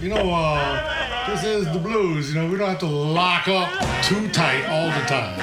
[0.00, 2.32] You know, uh, this is the blues.
[2.32, 3.68] You know, we don't have to lock up
[4.02, 5.38] too tight all the time.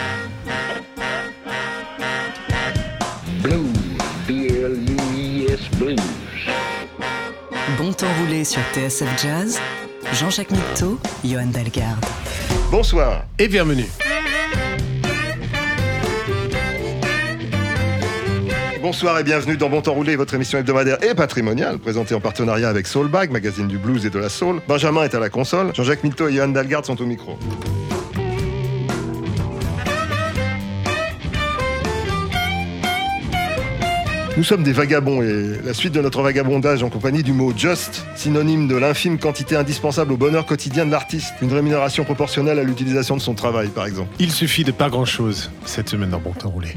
[3.44, 3.78] Blues,
[4.26, 6.00] B-L-U-E-S, blues.
[7.78, 9.60] Bon temps roulé sur TSF Jazz,
[10.14, 12.04] Jean-Jacques Mitteau, Johan Dalgarde.
[12.72, 14.05] Bonsoir et bienvenue.
[18.86, 22.70] Bonsoir et bienvenue dans Bon Temps Roulé, votre émission hebdomadaire et patrimoniale, présentée en partenariat
[22.70, 24.62] avec Soulbag, magazine du blues et de la soul.
[24.68, 27.40] Benjamin est à la console, Jean-Jacques Milto et Johan Dalgarde sont au micro.
[34.38, 38.06] Nous sommes des vagabonds et la suite de notre vagabondage en compagnie du mot just,
[38.16, 43.18] synonyme de l'infime quantité indispensable au bonheur quotidien de l'artiste, une rémunération proportionnelle à l'utilisation
[43.18, 44.14] de son travail par exemple.
[44.20, 46.76] Il suffit de pas grand chose cette semaine dans Bon Temps Roulé.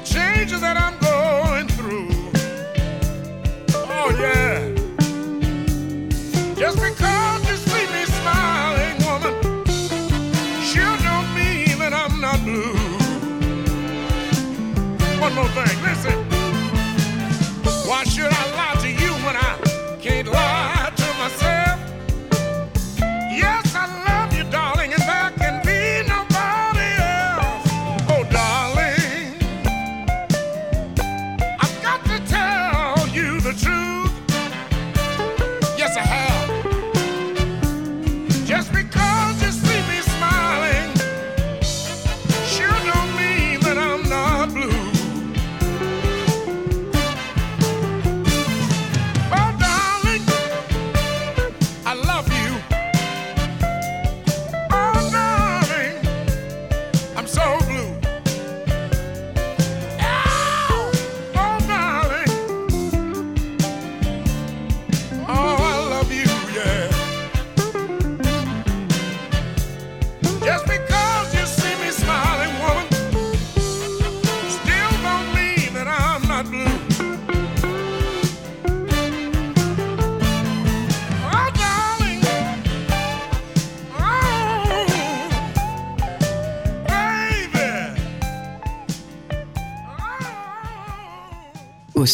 [0.00, 1.09] the changes that I'm going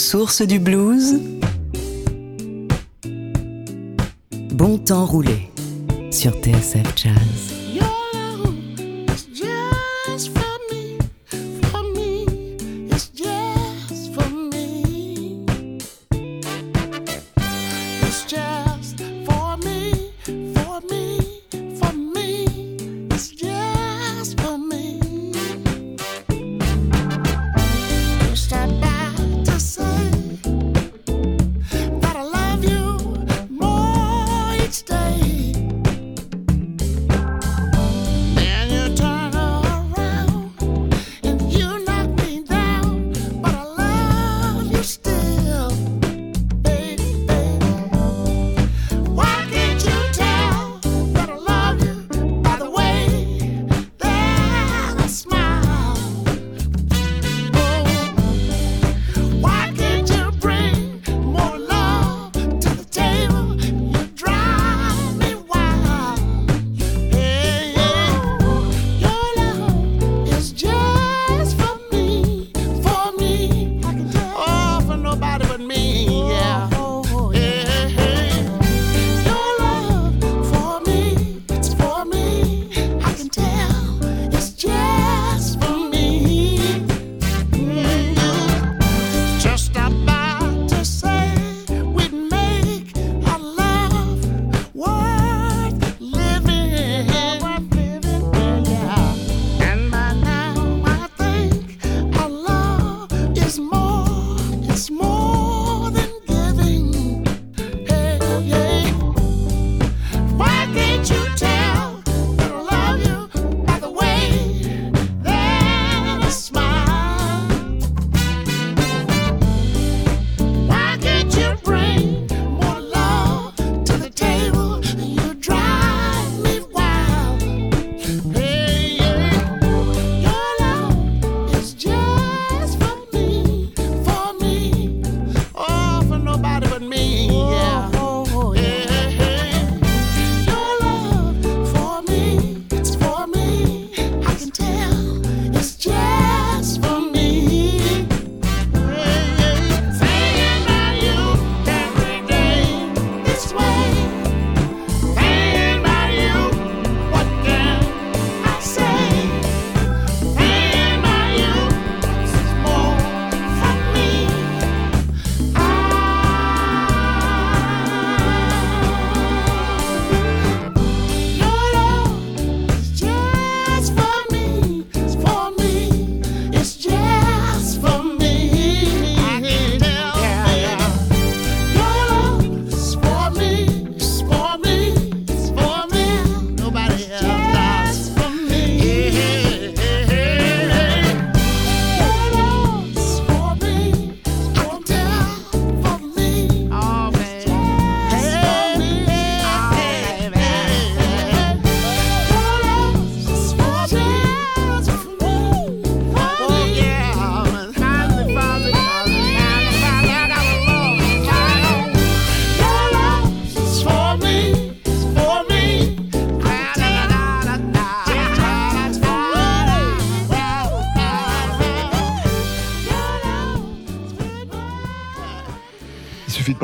[0.06, 1.20] source du blues
[4.53, 5.50] Bon temps roulé
[6.12, 7.85] sur TSF Jazz.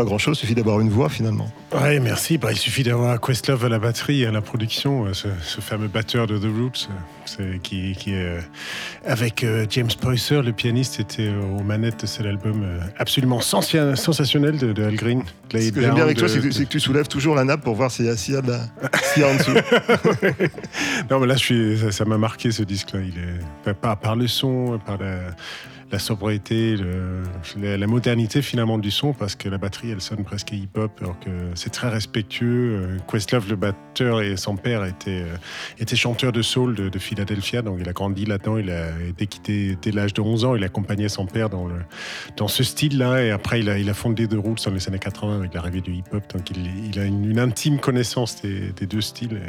[0.03, 1.49] Pas grand-chose, il suffit d'avoir une voix finalement.
[1.73, 2.37] Ouais, merci.
[2.37, 5.61] Bah, il suffit d'avoir Questlove à la batterie et à la production, euh, ce, ce
[5.61, 6.89] fameux batteur de The Roots,
[7.39, 8.41] euh, qui, qui est euh,
[9.07, 12.65] avec James Poyser, le pianiste, était aux manettes de cet album
[12.99, 15.23] absolument sensationnel de, de Al Green.
[15.53, 17.91] Ce que j'aime bien avec toi, c'est que, tu soulèves toujours la nappe pour voir
[17.91, 18.67] s'il y y a de la-
[19.15, 19.53] s'il y a en dessous.
[21.11, 23.01] Non, mais là, je suis, ça- m'a marqué ce disque-là.
[23.01, 23.19] Il
[23.71, 25.19] est par, par le son, par la,
[25.93, 26.77] la sobriété,
[27.57, 31.31] la, modernité finalement du son, parce que la batterie, elle sonne presque hip-hop, alors que
[31.55, 32.81] c'est très respectueux.
[32.81, 35.37] Euh, Questlove, le batteur, et son père étaient, euh,
[35.79, 38.57] étaient chanteurs de soul de, de Philadelphia, donc il a grandi là-dedans.
[38.57, 42.65] Il a, qu'il était dès l'âge de 11 ans, il accompagnait son père dans, ce
[42.65, 45.93] style-là, et après, il a, fondé The Roots dans les années 80 avec l'arrivée du
[45.93, 49.41] hip-hop, donc il, a une, intime connaissance des, deux styles.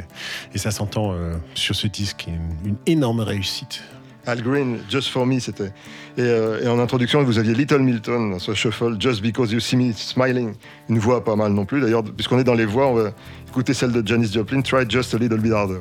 [0.54, 2.26] Et, ça s'entend euh, sur ce disque,
[2.64, 3.82] une énorme réussite.
[4.26, 5.72] Al Green, Just For Me, c'était.
[6.16, 9.92] Et, euh, en introduction, vous aviez Little Milton ce shuffle, Just Because You See Me
[9.92, 10.54] Smiling.
[10.88, 11.80] Une voix pas mal non plus.
[11.80, 13.12] D'ailleurs, puisqu'on est dans les voix, on va
[13.48, 15.80] écouter celle de Janis Joplin, Try Just a Little Bit Harder.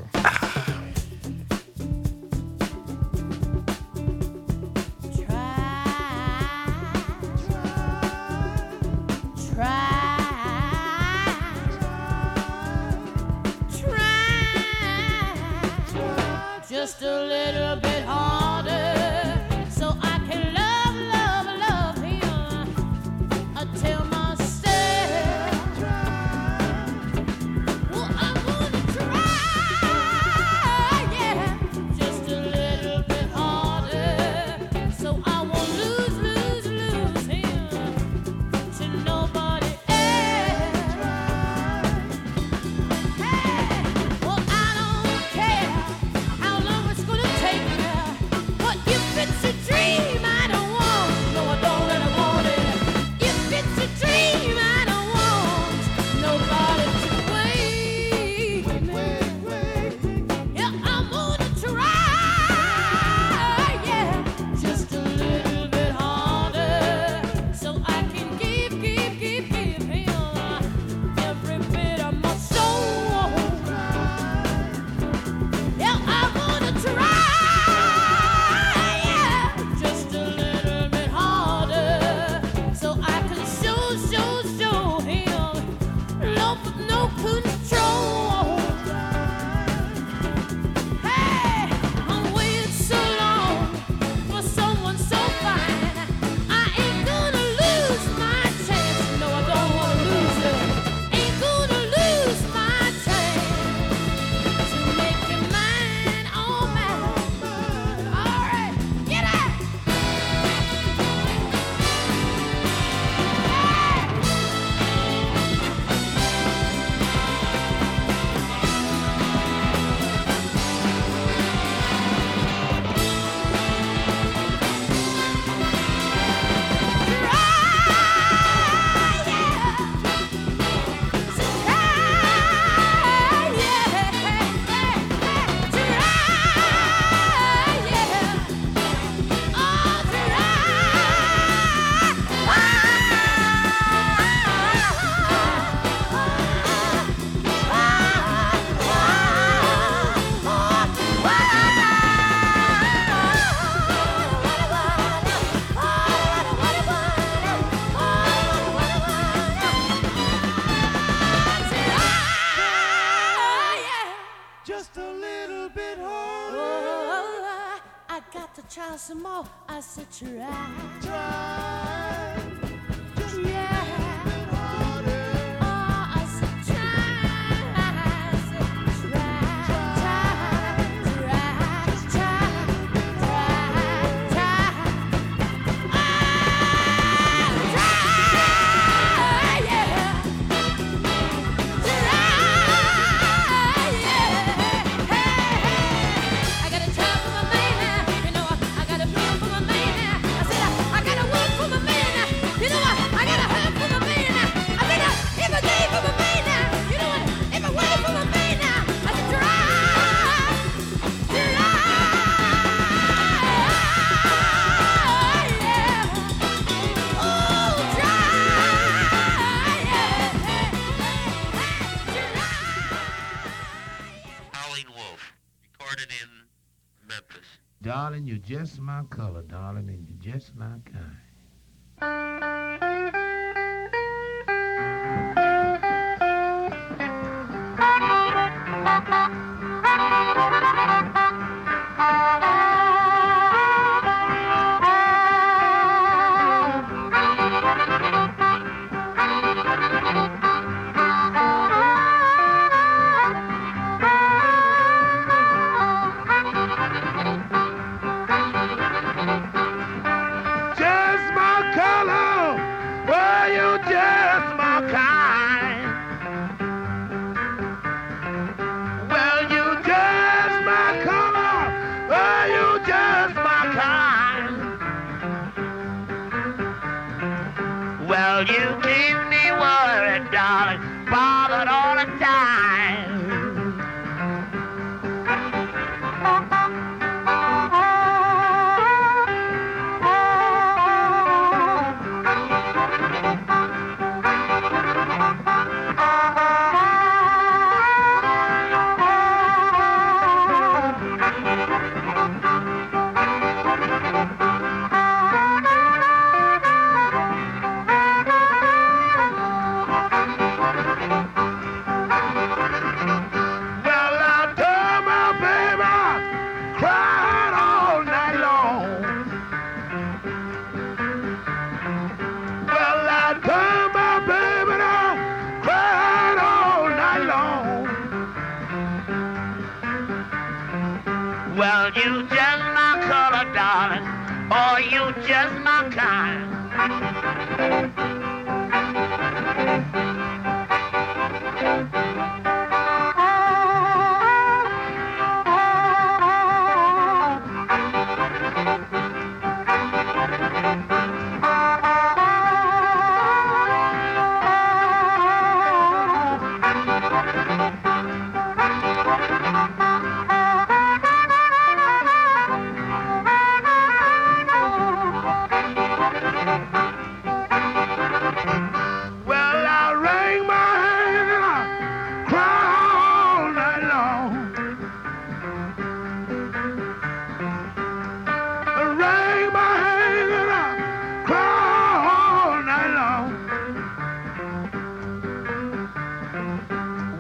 [228.43, 231.32] Just my color, darling, and you're just my kind.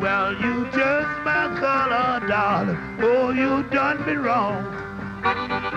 [0.03, 2.77] Well, you just my color, darling.
[2.99, 5.73] Oh, you done me wrong.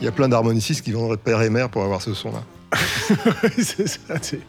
[0.00, 2.42] Il y a plein d'harmonicistes qui viendraient de père et mère pour avoir ce son-là.
[3.58, 4.40] c'est ça, c'est-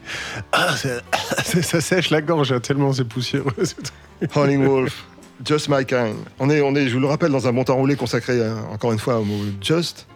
[0.51, 1.01] Ah, c'est-
[1.46, 3.53] c'est- ça sèche la gorge, hein, tellement c'est poussiéreux.
[4.36, 5.06] Howling Wolf,
[5.46, 6.15] Just My Kind.
[6.39, 8.53] On est, on est, je vous le rappelle, dans un bon temps roulé consacré euh,
[8.72, 10.08] encore une fois au mot just.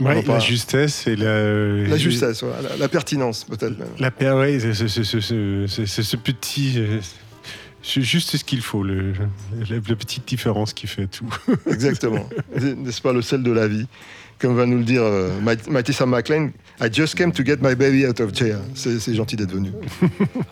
[0.00, 1.88] Ouais, la justesse et la...
[1.88, 3.88] La justesse, voilà, la, la pertinence peut-être même.
[3.98, 6.74] La ouais, c'est ce petit...
[6.76, 7.00] euh,
[7.82, 9.12] C'est juste ce qu'il faut, le,
[9.70, 11.26] la, la petite différence qui fait tout.
[11.66, 12.28] Exactement.
[12.60, 13.86] N'est-ce pas le sel de la vie
[14.38, 15.30] Comme va nous le dire euh,
[16.06, 16.50] McLean,
[16.80, 18.58] I just came to get my baby out of jail.
[18.74, 19.70] C'est c'est gentil d'être venu.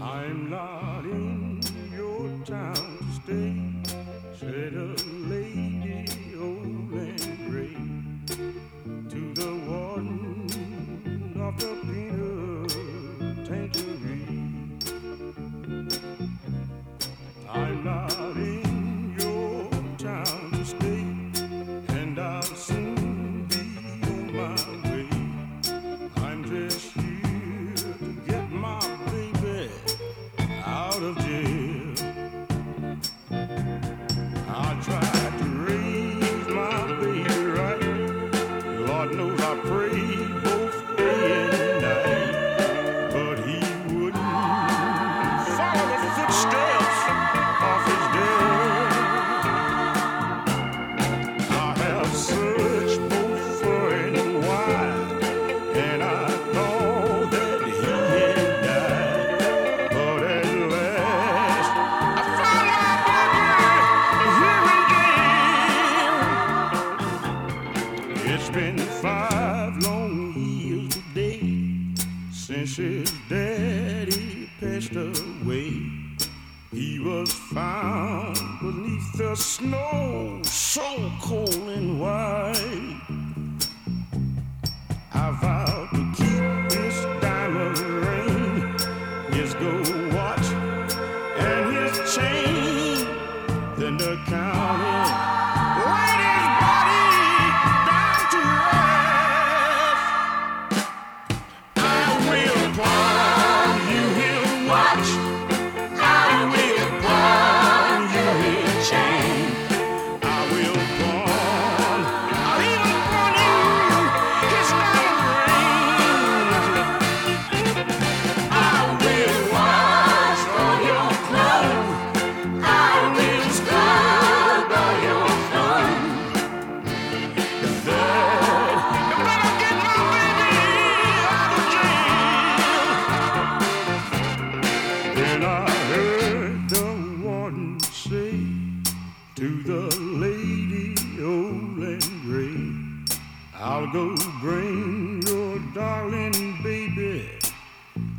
[143.59, 147.31] I'll go bring your darling baby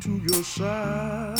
[0.02, 1.38] to your side.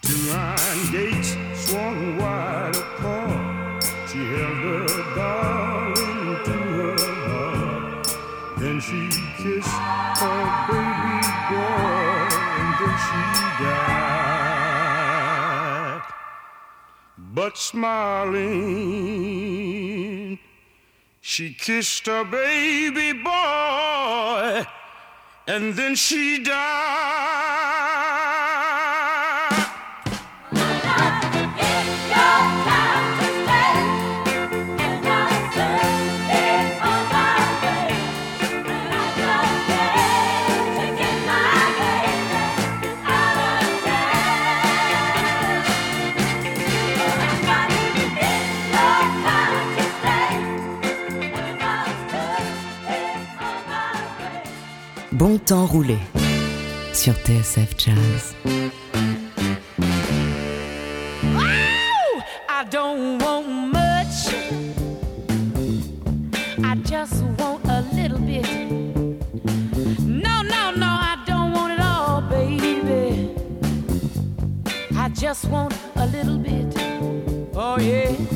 [0.00, 3.84] Two iron gates swung wide apart.
[4.08, 6.96] She held her darling to her
[7.28, 8.08] heart.
[8.58, 9.76] Then she kissed
[10.22, 11.20] her baby
[11.50, 13.22] boy, and then she
[13.62, 13.96] died.
[17.34, 18.44] But smiling,
[21.28, 24.64] she kissed her baby boy,
[25.48, 27.65] and then she died.
[55.18, 55.96] Bon temps roulé
[56.92, 58.34] sur TSF Jazz.
[62.46, 64.34] I don't want much.
[66.62, 68.46] I just want a little bit.
[70.06, 73.30] No, no, no, I don't want it all, baby.
[74.94, 76.76] I just want a little bit.
[77.54, 78.35] Oh, yeah.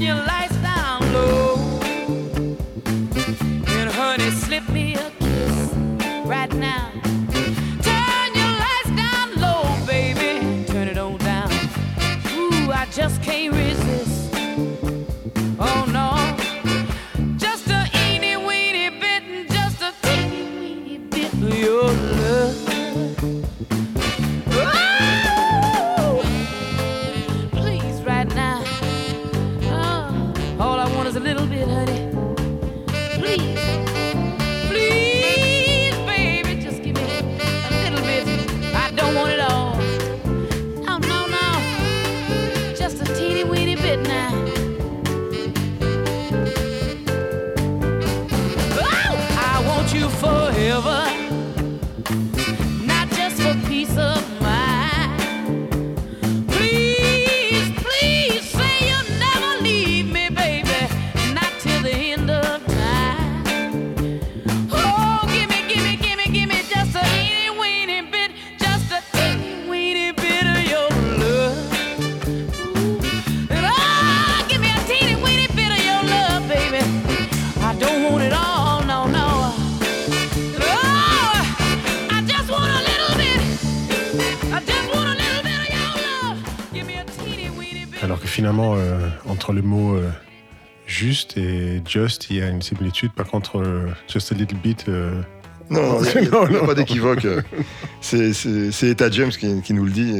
[0.00, 0.39] Your lights
[91.90, 93.12] just, il y a une similitude.
[93.12, 94.84] Par contre, euh, just a little bit.
[94.88, 95.20] euh,
[95.70, 96.66] Non, il n'y a, Non, il y a non.
[96.66, 97.26] pas d'équivoque.
[98.00, 100.12] C'est- Etta James qui, qui nous le dit.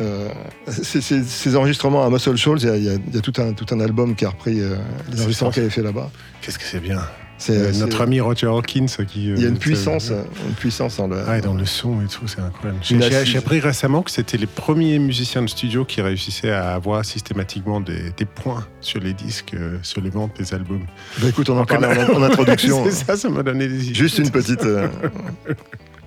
[0.00, 0.28] euh,
[0.68, 4.14] ces enregistrements à Muscle Shoals, il y y y a tout, un, tout un album
[4.14, 4.76] qui a repris euh,
[5.12, 6.10] les enregistrements qu'elle avait fait là-bas.
[6.40, 7.00] Qu'est-ce que c'est bien.
[7.40, 9.30] C'est- Euh, c'est- notre ami Roger Hawkins qui.
[9.30, 11.16] euh, Il y a une puissance, une puissance dans le.
[11.26, 12.78] Ah, dans le son et tout, c'est incroyable.
[13.24, 17.80] J'ai appris récemment que c'était les premiers musiciens de studio qui réussissaient à avoir systématiquement
[17.80, 20.84] des, des points sur les disques, euh, sur les ventes des albums.
[21.18, 22.84] Bah, écoute, on en parlait en, en introduction.
[22.84, 23.94] c'est ça, ça m'a donné des idées.
[23.94, 24.62] Juste une petite.
[24.64, 24.86] euh,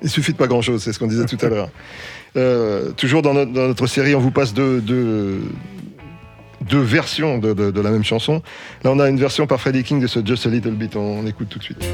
[0.04, 1.70] il suffit de pas grand-chose, c'est ce qu'on disait tout à l'heure.
[2.36, 5.42] Euh, toujours dans notre, dans notre série, on vous passe deux, deux,
[6.70, 8.42] deux versions de, la même chanson.
[8.84, 10.96] Là, on a une version par Freddie King de ce Just a Little Bit.
[10.96, 11.86] On, écoute tout de suite.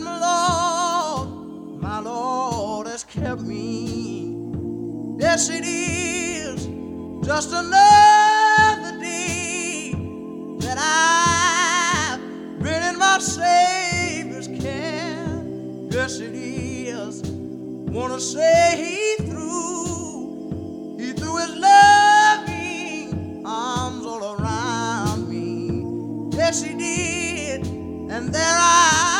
[0.00, 4.34] My Lord, my Lord has kept me.
[5.18, 6.66] Yes, it is
[7.26, 9.92] just another day
[10.60, 12.20] that I've
[12.62, 15.44] been in my Savior's care.
[15.90, 17.22] Yes, it is.
[17.90, 26.36] Wanna say He threw, He threw His loving arms all around me.
[26.36, 29.17] Yes, He did, and there I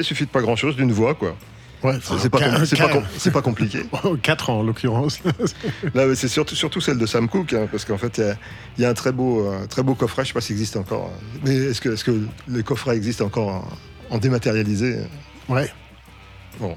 [0.00, 1.36] Il suffit de pas grand-chose, d'une voix, quoi.
[1.82, 3.80] Ouais, C'est pas, com- compliqué.
[4.22, 5.20] 4 ans en l'occurrence.
[6.14, 8.36] C'est surtout, surtout celle de Sam Cooke, hein, parce qu'en fait, il y a-
[8.78, 10.76] il y, a un très beau, euh, très beau coffret, je sais pas s'il existe
[10.76, 11.10] encore.
[11.14, 11.38] hein.
[11.44, 13.48] Mais est-ce que, est-ce que les coffrets existent encore
[14.10, 14.96] en, en dématérialisé
[15.48, 15.70] Ouais.
[16.58, 16.76] Bon.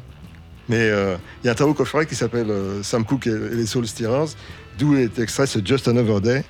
[0.67, 3.31] Mais euh, il y a un très beau coffret qui s'appelle euh, Sam Cooke et,
[3.31, 4.27] et les Soul Stirrers,
[4.77, 6.43] d'où est extrait ce Just Another Day.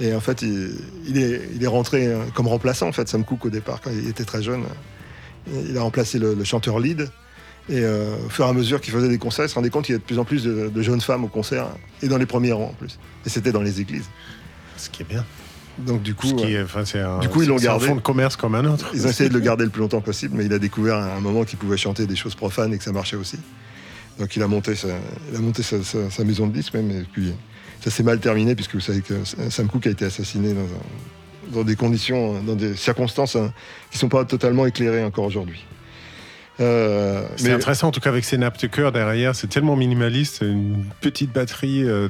[0.00, 0.72] Et en fait, il,
[1.06, 3.90] il est, il est rentré euh, comme remplaçant, en fait, Sam Cooke, au départ, quand
[3.90, 4.64] il était très jeune.
[5.68, 7.08] Il a remplacé le, le chanteur lead.
[7.70, 9.86] Et euh, au fur et à mesure qu'il faisait des concerts, il se rendait compte
[9.86, 11.68] qu'il y a de plus en plus de, de jeunes femmes au concert,
[12.02, 12.98] et dans les premiers rangs en plus.
[13.24, 14.04] Et c'était dans les églises.
[14.76, 15.24] Ce qui est bien.
[15.78, 17.70] Donc du coup, qui est- euh, enfin, c'est un, du coup, ils l'ont c'est un
[17.70, 17.86] gardé.
[17.86, 18.90] fonds de commerce comme un autre.
[18.94, 21.14] ils ont essayé de le garder le plus longtemps possible, mais il a découvert à
[21.16, 23.38] un moment qu'il pouvait chanter des choses profanes et que ça marchait aussi.
[24.18, 24.88] Donc il a monté sa,
[25.30, 27.32] il a monté sa, sa- sa maison de disques même, et puis
[27.82, 29.14] ça s'est mal terminé puisque vous savez que
[29.50, 30.64] Sam Cooke a été assassiné dans, un-
[31.52, 33.52] dans des conditions, dans des circonstances hein,
[33.90, 35.64] qui sont pas totalement éclairées encore aujourd'hui.
[36.60, 39.74] Euh, C'est mais intéressant en tout cas avec ces nappes de cœur derrière, c'est tellement
[39.74, 42.08] minimaliste, une petite batterie, euh,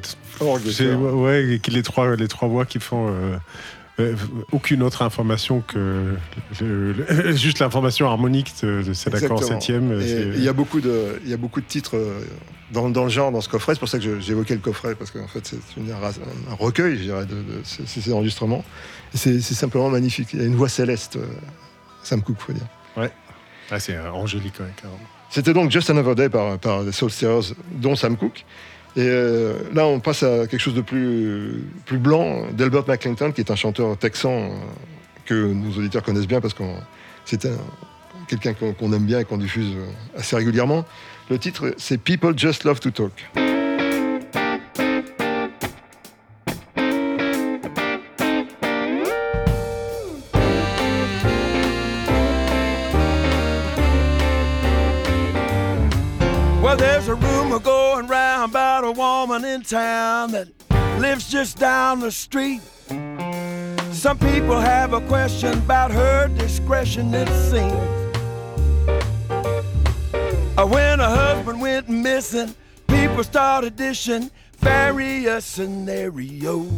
[0.71, 1.15] c'est- cœur.
[1.15, 3.37] ouais, les trois les trois voix qui font euh,
[3.99, 4.13] euh,
[4.51, 6.13] aucune autre information que
[6.61, 9.99] le- le- juste l'information harmonique de, cet accord septième.
[9.99, 11.97] Il y a beaucoup de, il y a beaucoup de titres
[12.71, 13.73] dans, dans le genre, dans ce coffret.
[13.73, 15.57] C'est pour ça que j'évoquais le coffret, parce qu'en fait, c'est
[15.91, 18.63] un recueil, je dirais, de, de ces, ces enregistrements.
[19.13, 20.29] C'est simplement magnifique.
[20.33, 21.25] Il y a une voix céleste, euh,
[22.03, 22.67] Sam Cooke, faut dire.
[23.71, 24.99] Ah, c'est euh, angélique, ouais, carrément.
[25.29, 28.45] C'était donc Just Another Day par, par les Soul Stirrers, dont Sam Cooke.
[28.95, 33.41] Et euh, là, on passe à quelque chose de plus, plus blanc, d'Albert McClinton, qui
[33.41, 34.49] est un chanteur texan euh,
[35.25, 36.63] que nos auditeurs connaissent bien parce que
[37.25, 37.57] c'est un-
[38.29, 39.73] quelqu'un qu'on aime bien et qu'on diffuse
[40.17, 40.85] assez régulièrement.
[41.27, 43.11] Le titre, c'est People Just Love to Talk.
[56.61, 60.47] Well, there's a rumor going round about a woman in town that
[60.99, 62.61] lives just down the street.
[63.91, 68.04] Some people have a question about her discretion, it seems.
[70.63, 72.55] When her husband went missing,
[72.87, 76.71] people started dishing various scenarios.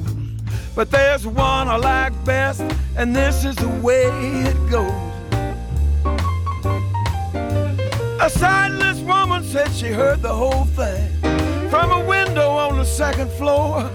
[0.75, 2.61] But there's one I like best,
[2.97, 4.09] and this is the way
[4.41, 4.91] it goes.
[8.19, 11.09] A sightless woman said she heard the whole thing
[11.69, 13.89] from a window on the second floor.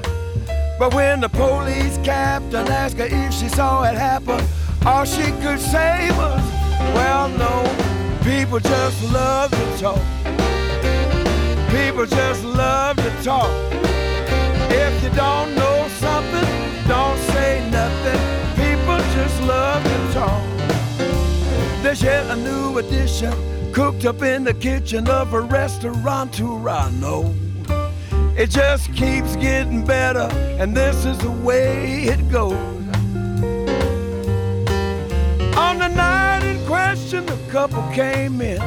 [0.79, 4.43] But when the police captain asked her if she saw it happen,
[4.87, 6.43] all she could say was,
[6.95, 7.92] Well, no,
[8.25, 10.03] people just love to talk.
[11.71, 13.51] People just love to talk.
[14.71, 16.49] If you don't know something,
[16.87, 18.21] don't say nothing.
[18.55, 20.43] People just love to talk.
[21.83, 23.33] There's yet a new addition
[23.73, 27.35] cooked up in the kitchen of a restaurant Toronto.
[28.37, 32.82] It just keeps getting better, and this is the way it goes.
[37.13, 38.59] Question, the couple came in,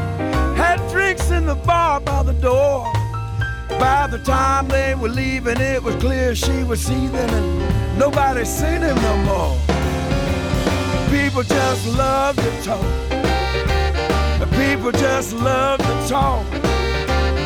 [0.56, 2.84] had drinks in the bar by the door.
[3.80, 8.82] By the time they were leaving, it was clear she was seething, and nobody seen
[8.82, 9.58] him no more.
[11.10, 12.86] People just love to talk.
[14.52, 16.46] People just love to talk.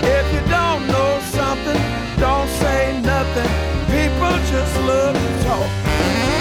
[0.03, 1.81] If you don't know something,
[2.19, 3.51] don't say nothing.
[3.88, 6.38] People just love to talk.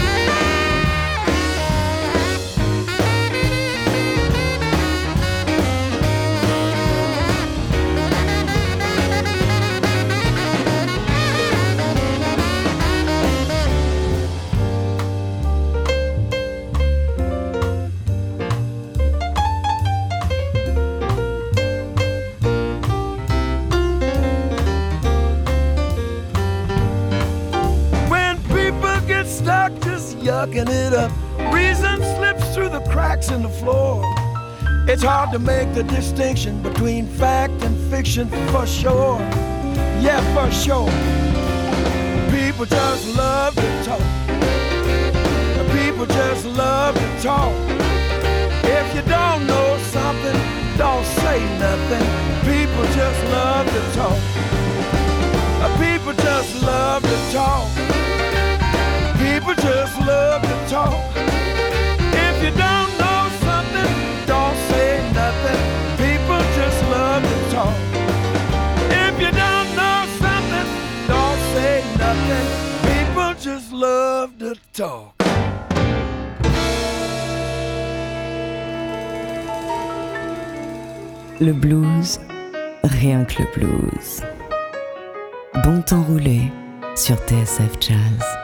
[35.28, 39.18] Hard to make the distinction between fact and fiction for sure.
[40.00, 40.90] Yeah, for sure.
[42.30, 44.00] People just love to talk.
[45.72, 47.52] People just love to talk.
[48.64, 50.38] If you don't know something,
[50.76, 52.06] don't say nothing.
[52.42, 54.18] People just love to talk.
[55.78, 57.68] People just love to talk.
[59.18, 61.07] People just love to talk.
[81.40, 82.20] Le blues,
[82.84, 84.22] rien que le blues.
[85.64, 86.52] Bon temps roulé
[86.94, 88.37] sur TSF Jazz.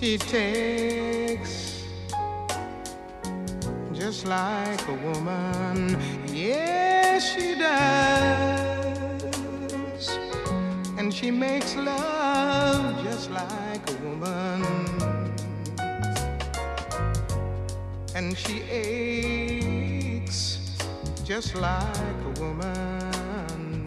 [0.00, 1.82] She takes
[3.92, 5.98] just like a woman.
[6.28, 9.28] Yes, she does.
[10.98, 14.62] And she makes love just like a woman.
[18.14, 20.60] And she aches
[21.24, 23.82] just like a woman.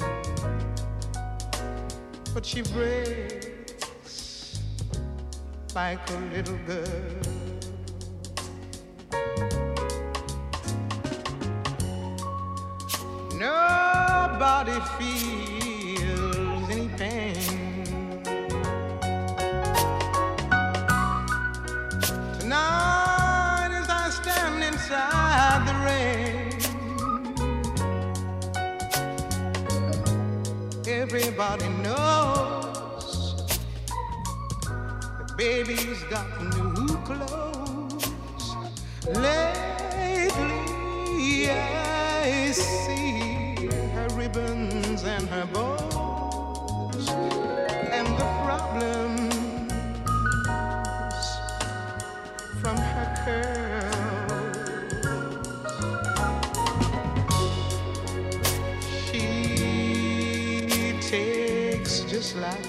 [2.33, 3.40] But she breaks
[5.75, 6.85] like a little girl.
[13.37, 15.20] Nobody feels
[36.21, 37.40] baby's got new clothes.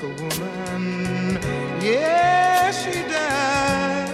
[0.03, 1.39] A woman.
[1.81, 4.11] Yes, she does.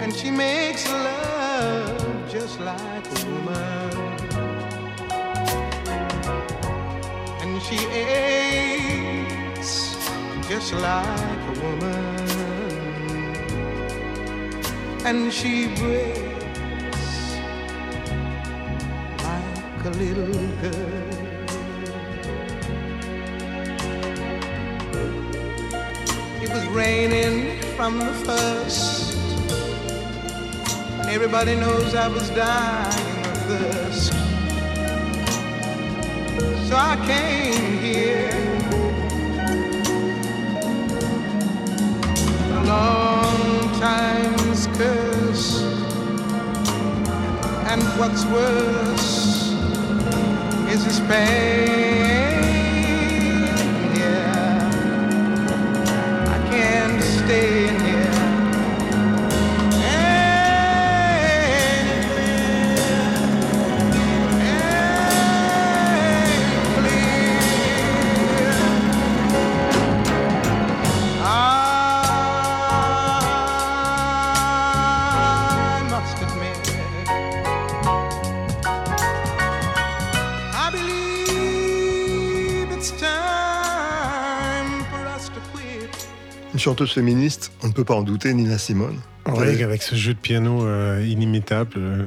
[0.00, 3.90] And she makes love just like a woman.
[7.42, 9.72] And she aches
[10.48, 12.28] just like a woman.
[15.04, 17.36] And she breaks
[19.24, 21.13] like a little girl.
[26.74, 29.16] Raining from the first.
[30.98, 34.12] And everybody knows I was dying of thirst.
[36.68, 38.30] So I came here.
[42.50, 45.62] A long time's curse.
[47.70, 49.52] And what's worse
[50.72, 52.13] is this pain.
[57.26, 57.83] Stay
[86.64, 88.98] chanteuse féministe, on ne peut pas en douter, Nina Simone.
[89.26, 91.72] Ouais, avec ce jeu de piano euh, inimitable.
[91.76, 92.04] euh,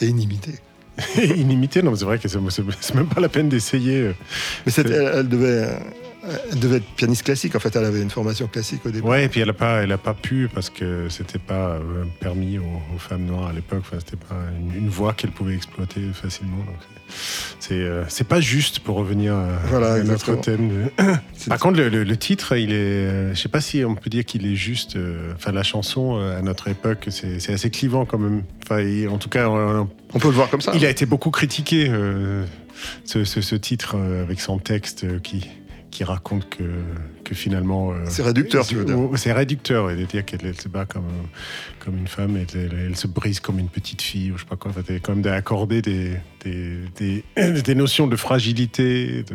[0.00, 0.54] Et inimitée.
[1.36, 4.00] inimité, non, c'est vrai que c'est même pas la peine d'essayer.
[4.00, 4.12] euh.
[4.66, 5.78] Mais elle, elle devait, euh,
[6.52, 7.54] elle devait être pianiste classique.
[7.54, 9.06] En fait, elle avait une formation classique au début.
[9.06, 12.04] Ouais, et puis elle a pas, elle a pas pu parce que c'était pas euh,
[12.20, 12.62] permis aux,
[12.94, 13.80] aux femmes noires à l'époque.
[13.82, 16.56] Enfin, c'était pas une, une voix qu'elle pouvait exploiter facilement.
[17.60, 20.90] c'est- c'est, pas juste pour revenir à, Voilà, à notre thème.
[21.48, 24.24] Par contre, le, le- le titre, il est, je sais pas si on peut dire
[24.24, 24.96] qu'il est juste.
[25.34, 28.42] Enfin, la chanson à notre époque, c'est assez clivant quand même.
[28.70, 30.72] Enfin, il- en tout cas, on, On peut le voir comme ça.
[30.74, 32.44] il a été beaucoup critiqué, euh,
[33.04, 35.48] ce, ce- ce titre, euh, avec son texte euh, qui,
[35.90, 36.64] qui raconte que,
[37.24, 37.92] que finalement.
[37.92, 38.98] euh, C'est réducteur, tu veux dire.
[38.98, 42.36] oh, C'est réducteur, et de dire qu'elle elle se bat comme, euh, comme une femme,
[42.36, 44.70] et elle, elle se brise comme une petite fille, ou je sais pas quoi.
[44.70, 46.12] Enfin, quand même d'accorder des,
[46.44, 47.24] des, des,
[47.62, 49.22] des notions de fragilité.
[49.22, 49.34] De,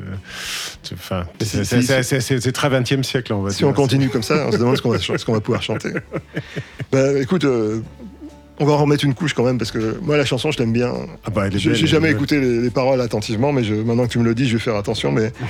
[0.94, 3.68] enfin, c'est si- si- très 20e siècle, on va Si dire.
[3.68, 4.82] on continue comme ça, on se demande ce
[5.26, 5.90] qu'on va, pouvoir chanter.
[6.92, 7.82] Bah, écoute, euh,
[8.60, 10.74] on va en remettre une couche quand même, parce que moi, la chanson, je l'aime
[10.74, 10.92] bien.
[11.26, 14.06] Ah bah, elle est J'ai elle jamais écouté les, les paroles attentivement, mais je, maintenant
[14.06, 15.12] que tu me le dis, je vais faire attention.
[15.12, 15.32] Mais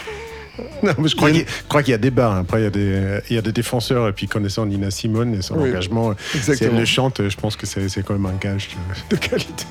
[0.83, 2.37] Non, mais je crois qu'il y, a- je crois qu'il y a débat.
[2.37, 5.33] Après, il y, a des, il y a des défenseurs, et puis connaissant Nina Simone
[5.33, 6.71] et son Oui, engagement, si exactement.
[6.73, 8.69] elle le chante, je pense que c'est c'est quand même un gage
[9.09, 9.65] de, de qualité.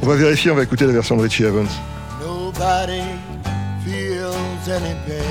[0.00, 1.66] on va vérifier, on va écouter la version de Richie Evans.
[2.22, 3.02] Nobody
[3.84, 5.24] feels any pain.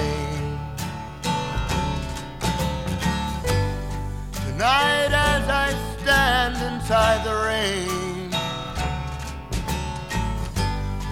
[4.34, 5.74] Tonight, as I
[6.08, 8.32] stand inside the rain,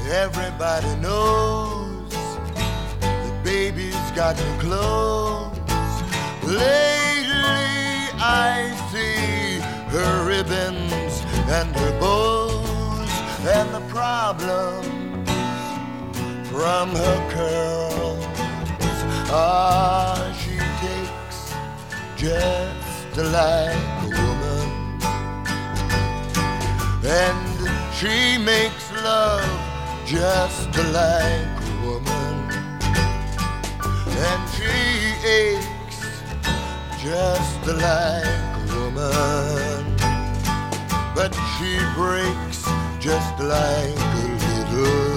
[0.10, 2.10] everybody knows
[3.02, 5.52] that baby's got me close.
[6.44, 7.76] Lately,
[8.48, 9.60] I see
[9.96, 11.14] her ribbons
[11.58, 13.12] and her bows
[13.56, 15.30] and the problems
[16.50, 18.26] from her curls.
[19.28, 21.54] Ah, she takes
[22.16, 23.95] just like
[27.08, 29.46] and she makes love
[30.06, 32.50] just like a woman,
[34.10, 34.74] and she
[35.28, 36.00] aches
[37.04, 39.96] just like a woman,
[41.14, 42.64] but she breaks
[43.00, 45.15] just like a little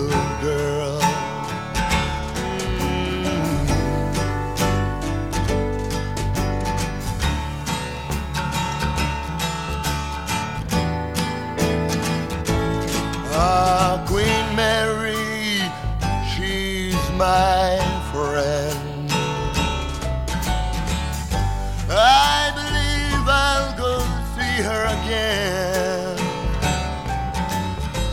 [17.19, 17.77] my
[18.13, 19.11] friend.
[21.91, 23.99] I believe I'll go
[24.35, 26.17] see her again.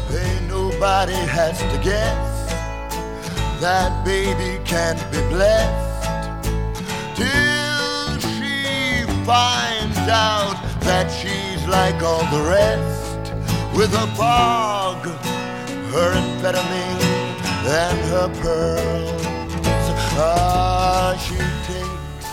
[0.10, 2.52] Hey, nobody has to guess
[3.62, 6.10] that baby can't be blessed
[7.16, 13.34] till she finds out that she's like all the rest
[13.78, 15.00] with a paw
[15.96, 17.05] her amphetamine
[17.68, 19.24] and her pearls.
[20.18, 21.36] Ah, she
[21.66, 22.30] takes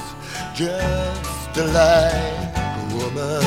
[0.55, 3.43] just like a woman.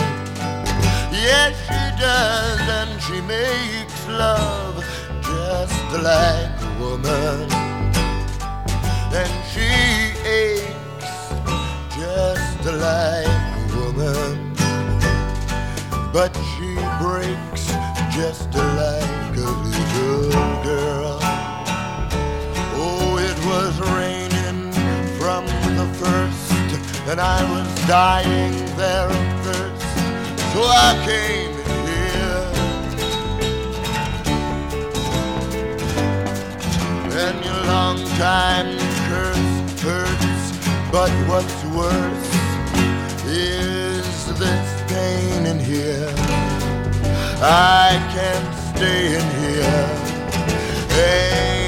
[1.14, 4.84] Yes, she does, and she makes love
[5.22, 7.52] just like a woman.
[9.14, 9.70] And she
[10.26, 11.30] aches
[11.96, 14.54] just like a woman.
[16.12, 17.66] But she breaks
[18.12, 19.25] just like
[23.56, 24.70] was raining
[25.18, 25.46] from
[25.80, 26.52] the first,
[27.10, 29.88] and I was dying there of thirst.
[30.52, 31.56] So I came
[31.88, 32.48] here.
[37.24, 38.78] And your long time
[39.08, 39.52] curse
[39.86, 40.46] hurts,
[40.92, 42.32] but what's worse
[43.26, 44.06] is
[44.38, 46.14] this pain in here.
[47.42, 49.88] I can't stay in here.
[51.08, 51.65] Ain't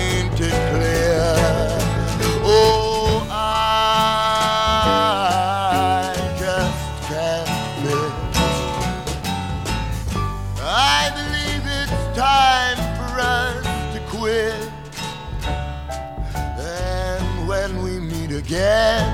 [18.47, 19.11] again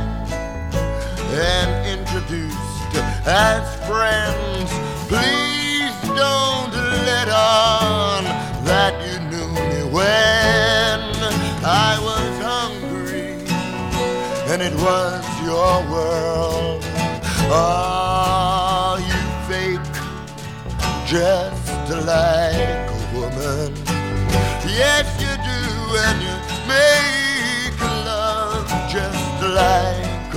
[1.33, 2.93] and introduced
[3.25, 4.69] as friends,
[5.09, 6.71] please don't
[7.09, 8.23] let on
[8.63, 10.99] that you knew me when
[11.65, 13.33] I was hungry
[14.53, 16.83] and it was your world.
[17.49, 19.19] Ah, you
[19.49, 19.93] fake
[21.07, 23.73] just like a woman.
[24.63, 26.22] Yes, you do, and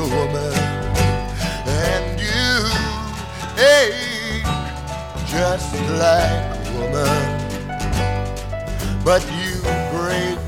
[0.08, 0.54] woman.
[1.66, 2.48] And you
[3.58, 4.44] ache
[5.26, 7.26] just like a woman.
[9.04, 9.54] But you
[9.94, 10.38] break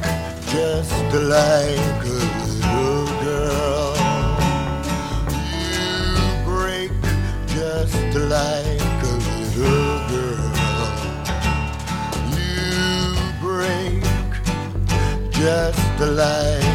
[0.52, 3.94] just like a little girl.
[5.30, 6.06] You
[6.44, 6.92] break
[7.46, 7.94] just
[8.34, 9.14] like a
[9.56, 10.52] little girl.
[12.34, 12.52] You
[13.40, 14.02] break
[15.32, 16.67] just like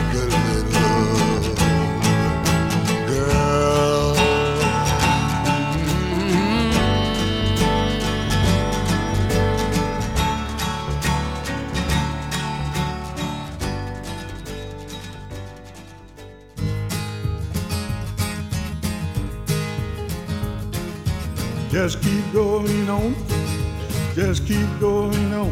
[21.73, 23.15] Just keep going on.
[24.13, 25.51] Just keep going on.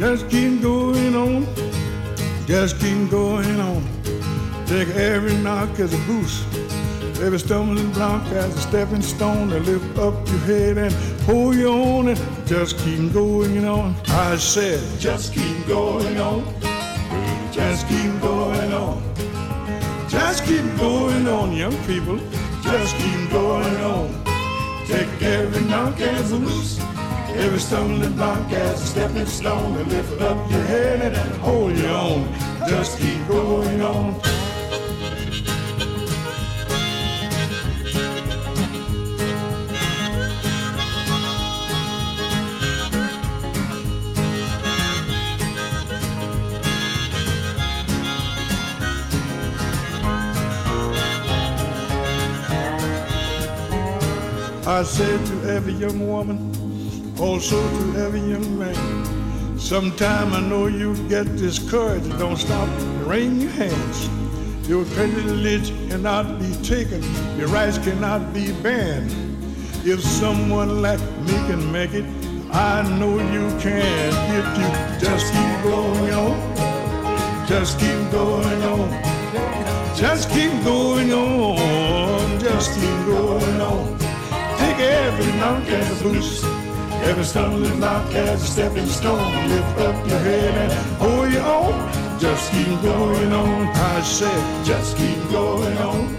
[0.00, 1.46] Just keep going on.
[2.44, 3.86] Just keep going on.
[4.66, 6.44] Take every knock as a boost.
[7.22, 10.92] Every stumbling block as a stepping stone to lift up your head and
[11.22, 13.94] hold you on and just keep going on.
[14.08, 16.42] I said, just keep going on.
[17.52, 19.00] Just keep going on.
[20.08, 22.18] Just keep going on, young people.
[22.60, 24.25] Just keep going on.
[24.86, 26.78] Take every knock as a loose,
[27.34, 31.90] every stumbling block as a stepping stone, and lift up your head and hold your
[31.90, 32.32] own.
[32.68, 34.35] Just keep going on.
[54.76, 56.52] I said to every young woman,
[57.18, 62.18] also to every young man, sometime I know you get discouraged.
[62.18, 62.68] Don't stop,
[63.06, 63.98] wring your hands.
[64.68, 67.02] Your privilege cannot be taken,
[67.38, 69.10] your rights cannot be banned.
[69.86, 72.04] If someone like me can make it,
[72.52, 74.12] I know you can.
[74.38, 74.68] If you
[75.00, 83.60] just keep going on, just keep going on, just keep going on, just keep going
[83.62, 84.05] on.
[84.58, 86.44] Take every knock as a boost,
[87.08, 89.48] every stumbling block as a stepping stone.
[89.48, 92.18] Lift up your head and hold your own.
[92.18, 93.66] Just keep going on.
[93.68, 96.16] I said, just keep going on.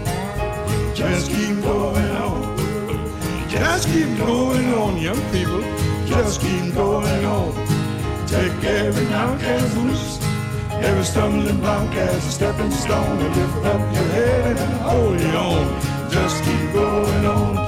[0.94, 2.58] Just keep going on.
[3.48, 5.62] Just keep going on, young people.
[6.06, 7.52] Just keep going on.
[8.26, 10.18] Take every knock as a loose,
[10.72, 13.18] every stumbling block as a stepping stone.
[13.18, 15.80] Lift up your head and hold your own.
[16.10, 17.67] Just keep going on.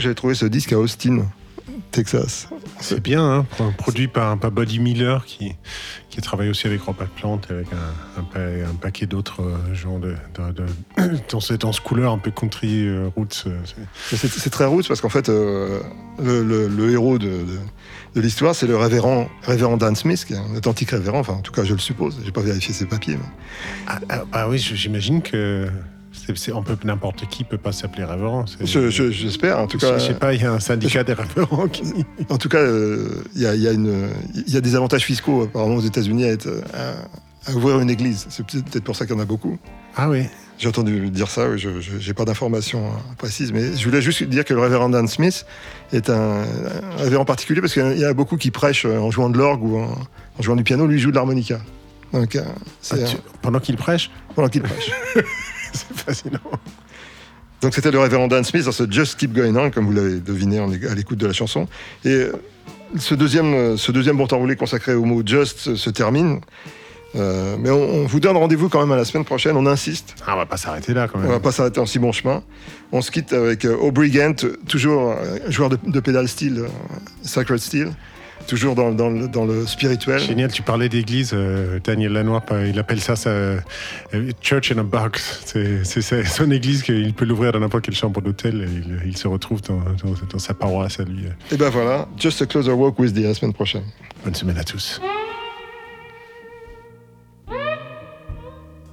[0.00, 1.26] Que j'avais trouvé ce disque à Austin,
[1.90, 2.48] Texas.
[2.80, 5.52] C'est bien, hein, pro- produit par, par Buddy Miller qui,
[6.08, 9.42] qui a travaillé aussi avec Robert Plant et avec un, un pa- un paquet d'autres
[9.42, 13.44] euh, genres de, de- de- dans, ce, dans ce couleur un peu country euh, roots.
[13.46, 13.58] euh,
[14.16, 15.80] c'est- très roots parce qu'en fait, euh,
[16.18, 17.44] le, le- le héros de,
[18.14, 21.18] de- l'histoire, c'est le révérend, révérend Dan Smith, qui est un authentique révérend.
[21.18, 22.18] Enfin, en tout cas, je le suppose.
[22.24, 23.16] J'ai pas vérifié ses papiers.
[23.16, 25.68] mais- Ah, ah, bah oui, j'imagine que
[26.34, 28.46] c'est, on peut n'importe qui peut pas s'appeler révérend.
[28.46, 29.58] c'est- Je- je- J'espère.
[29.58, 31.82] En tout cas, je sais pas, il y a un syndicat des révérends qui.
[32.28, 34.10] En tout cas, euh, il y, a, il y a une-
[34.46, 37.90] il y a des avantages fiscaux apparemment aux États-Unis à, être- à- à ouvrir une
[37.90, 38.26] église.
[38.30, 39.58] C'est peut-être pour ça qu'il y en a beaucoup.
[39.96, 40.24] Ah oui.
[40.58, 41.70] J'ai entendu dire ça, oui, je
[42.06, 45.46] n'ai pas d'informations hein, précises, mais je voulais juste dire que le révérend Dan Smith
[45.90, 49.10] est un, un révérend particulier parce qu'il y en a beaucoup qui prêchent euh, en
[49.10, 49.88] jouant de l'orgue ou en,
[50.38, 51.60] en jouant du piano, lui il joue de l'harmonica.
[52.12, 52.42] Donc, euh,
[52.82, 54.10] c'est Ah, tu- un- Pendant qu'il prêche?
[54.34, 54.90] Pendant qu'il prêche.
[55.72, 56.38] C'est fascinant.
[57.60, 60.20] Donc c'était le révérend Dan Smith dans ce Just Keep Going On, comme vous l'avez
[60.20, 61.68] deviné à l'écoute de la chanson.
[62.04, 62.32] Et euh,
[62.96, 66.40] ce deuxième, euh, ce deuxième bon temps roulé consacré au mot Just se, termine.
[67.16, 70.14] Euh, mais on, on vous donne rendez-vous quand même à la semaine prochaine, on insiste.
[70.26, 71.30] Ah, on va pas s'arrêter là quand On même.
[71.32, 72.42] va pas s'arrêter en si bon chemin.
[72.92, 74.36] On se quitte avec Aubrey Gant,
[74.68, 75.16] toujours
[75.48, 76.66] joueur de, de pédale steel,
[77.22, 77.90] Sacred Steel,
[78.50, 80.18] toujours dans, dans le, dans le spirituel.
[80.18, 83.60] Génial, tu parlais d'église, euh, Daniel Lanois, il appelle ça, ça euh,
[84.42, 85.42] Church in a Box.
[85.46, 85.84] C'est
[86.24, 88.64] son église qu'il peut l'ouvrir dans n'importe quelle chambre d'hôtel et
[89.04, 91.24] il, il se retrouve dans, dans- dans sa paroisse à lui.
[91.52, 93.84] Et ben voilà, Just a Closer Walk with Thee, à la semaine prochaine.
[94.24, 95.00] Bonne semaine à tous.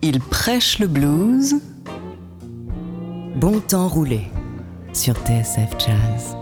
[0.03, 1.55] Il prêche le blues.
[3.36, 4.22] Bon temps roulé
[4.93, 6.37] sur TSF Jazz.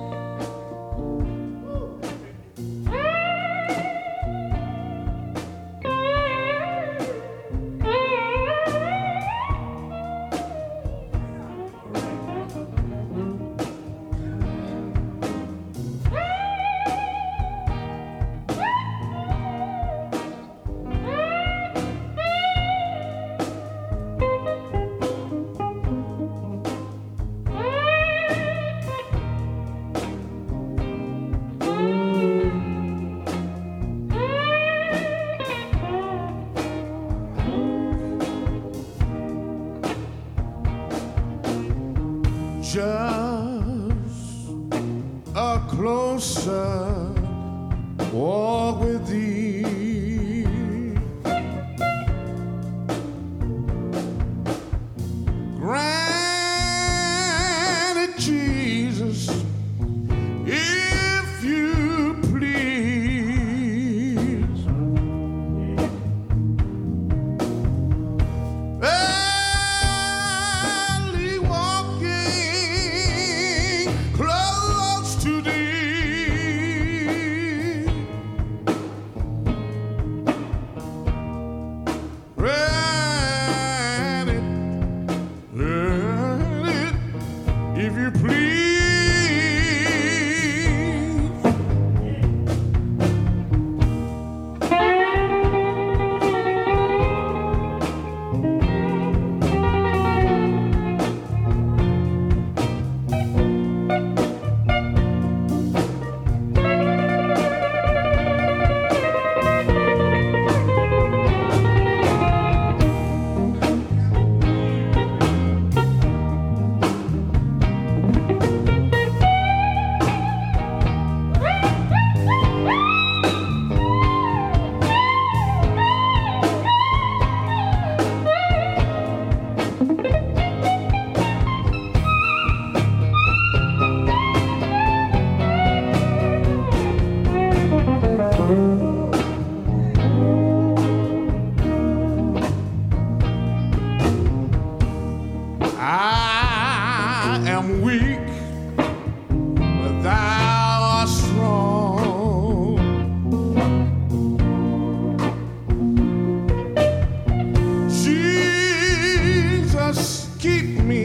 [160.65, 161.04] me.